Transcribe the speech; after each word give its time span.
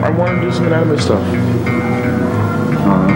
I 0.00 0.10
want 0.16 0.40
to 0.40 0.46
do 0.46 0.52
some 0.52 0.66
anatomy 0.66 0.98
stuff. 0.98 1.22
Uh, 2.78 3.08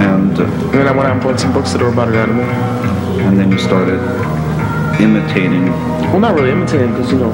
and 0.00 0.38
uh, 0.38 0.44
And 0.44 0.72
then 0.74 0.86
I 0.88 0.92
went 0.92 1.06
out 1.08 1.12
and 1.12 1.22
bought 1.22 1.38
some 1.38 1.52
books 1.52 1.72
that 1.72 1.82
are 1.82 1.88
about 1.92 2.08
anatomy. 2.08 2.42
and 3.24 3.38
then 3.38 3.50
you 3.52 3.58
started 3.58 4.00
imitating. 5.00 5.66
Well, 6.10 6.20
not 6.20 6.34
really 6.34 6.50
imitating, 6.50 6.92
because 6.92 7.12
you 7.12 7.18
know. 7.18 7.30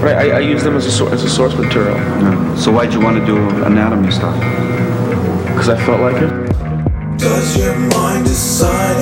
But 0.00 0.14
I, 0.16 0.30
I, 0.30 0.36
I 0.36 0.40
use 0.40 0.62
them 0.62 0.76
as 0.76 0.86
a, 0.86 0.90
sor- 0.92 1.12
as 1.12 1.24
a 1.24 1.28
source 1.28 1.54
material, 1.56 1.96
Uh, 1.96 2.56
so 2.56 2.70
why'd 2.72 2.92
you 2.94 3.00
want 3.00 3.18
to 3.18 3.26
do 3.26 3.36
anatomy 3.64 4.10
stuff? 4.10 4.34
because 5.52 5.68
I 5.68 5.76
felt 5.84 6.00
like 6.00 6.22
it. 6.22 6.30
Does 7.18 7.56
your 7.58 7.74
mind 7.76 8.24
decide 8.24 8.96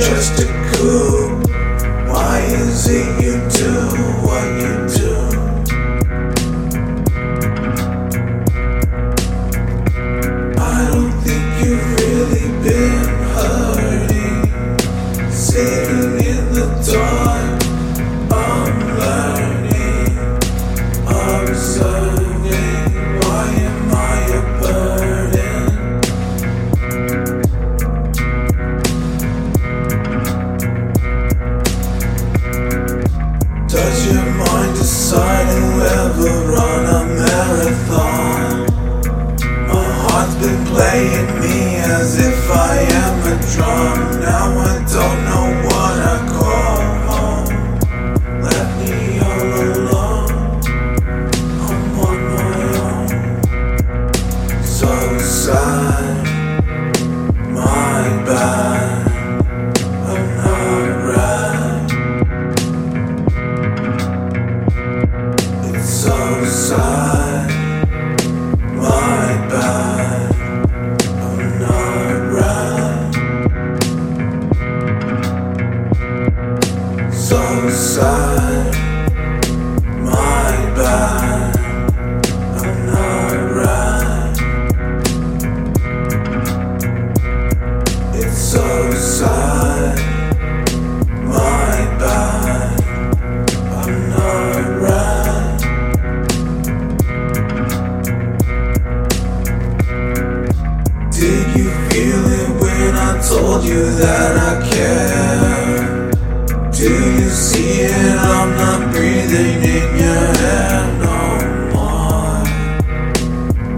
just 0.00 0.40
a 0.40 0.46
coup. 0.72 1.28
Why 2.08 2.40
is 2.40 2.88
it 2.88 3.19
Does 33.80 34.12
your 34.12 34.22
mind 34.22 34.74
decide 34.76 35.48
to 35.56 35.64
ever 36.00 36.32
run 36.52 36.84
a 36.98 37.02
marathon? 37.18 38.66
My 39.70 39.88
heart's 40.02 40.34
been 40.34 40.62
playing 40.66 41.28
me 41.40 41.76
as 41.76 42.18
if 42.18 42.40
I 42.50 42.76
am 43.04 43.16
a 43.32 43.36
drum. 43.52 43.96
Now 44.20 44.48
I 44.70 44.74
don't 44.96 45.20
know 45.28 45.39
So 77.90 78.89
you 107.18 107.28
see 107.30 107.82
it? 107.82 108.16
I'm 108.18 108.50
not 108.56 108.92
breathing 108.92 109.62
in 109.62 109.98
your 110.02 110.26
hair 110.40 110.80
no 111.04 111.18
more. 111.72 112.44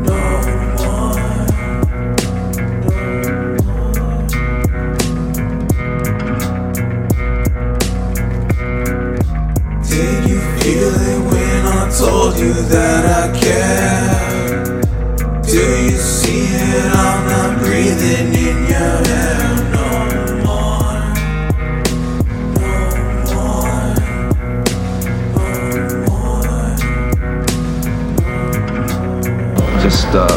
No 0.07 0.21
more. 0.77 1.23
Did 9.89 10.29
you 10.29 10.41
feel 10.61 10.95
it 10.95 11.21
when 11.33 11.67
I 11.67 11.91
told 11.99 12.39
you 12.39 12.53
that 12.53 13.05
I 13.23 13.39
care? 13.39 14.81
Do 15.43 15.65
you 15.85 15.97
see 15.97 16.45
it? 16.45 16.85
I'm 16.95 17.27
not 17.27 17.59
breathing 17.61 18.35
in 18.35 18.62
Just 29.83 30.07
uh, 30.15 30.29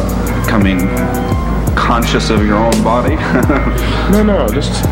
becoming 0.44 0.80
conscious 1.76 2.30
of 2.30 2.46
your 2.46 2.58
own 2.58 2.84
body. 2.84 3.16
No, 4.12 4.22
no, 4.24 4.48
just. 4.48 4.84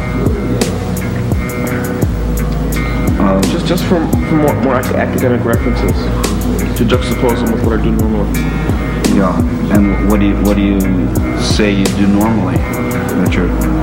um, 3.19 3.41
Just, 3.43 3.65
just 3.67 3.83
for, 3.83 3.99
for 4.27 4.35
more, 4.35 4.55
more 4.61 4.75
academic 4.75 5.43
references 5.45 5.91
to 6.77 6.83
juxtapose 6.83 7.43
them 7.45 7.53
with 7.53 7.63
what 7.65 7.79
I 7.79 7.83
do 7.83 7.91
normally. 7.91 8.39
yeah. 9.15 9.75
And 9.75 10.09
what 10.09 10.19
do 10.19 10.27
you 10.27 10.35
what 10.43 10.55
do 10.57 10.63
you 10.63 10.79
say 11.39 11.71
you 11.71 11.85
do 11.85 12.07
normally? 12.07 12.57
That 12.57 13.33
you're. 13.33 13.82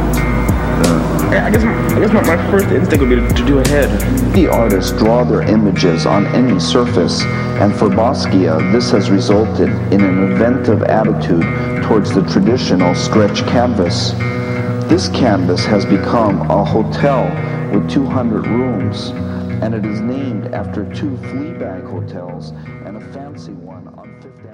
I 0.82 1.50
guess, 1.50 1.62
I 1.62 2.00
guess 2.00 2.12
my, 2.12 2.22
my 2.36 2.50
first 2.50 2.66
instinct 2.68 3.00
would 3.00 3.10
be 3.10 3.16
to, 3.16 3.28
to 3.28 3.46
do 3.46 3.58
a 3.58 3.68
head. 3.68 3.91
The 4.34 4.48
artists 4.48 4.92
draw 4.92 5.24
their 5.24 5.42
images 5.42 6.06
on 6.06 6.26
any 6.28 6.58
surface, 6.58 7.22
and 7.60 7.74
for 7.74 7.88
Basquiat, 7.88 8.72
this 8.72 8.90
has 8.90 9.10
resulted 9.10 9.69
in 9.92 10.00
an 10.00 10.22
inventive 10.30 10.82
attitude 10.82 11.44
towards 11.84 12.14
the 12.14 12.22
traditional 12.22 12.94
stretch 12.94 13.40
canvas. 13.46 14.12
This 14.88 15.08
canvas 15.08 15.64
has 15.66 15.84
become 15.84 16.40
a 16.50 16.64
hotel 16.64 17.25
with 17.72 17.88
200 17.90 18.46
rooms, 18.46 19.10
and 19.62 19.75
it 19.75 19.84
is 19.84 20.00
named 20.00 20.55
after 20.55 20.84
two 20.94 21.10
Fleabag 21.28 21.88
hotels 21.88 22.50
and 22.84 22.96
a 22.96 23.12
fancy 23.12 23.52
one 23.52 23.87
on 23.88 24.20
Fifth 24.20 24.34
Avenue. 24.40 24.50